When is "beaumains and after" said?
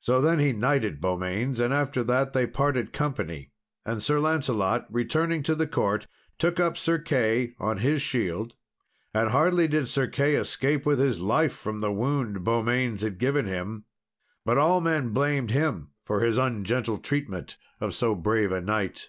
1.00-2.04